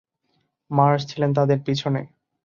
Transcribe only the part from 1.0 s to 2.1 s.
ছিলেন তাদের পিছনে।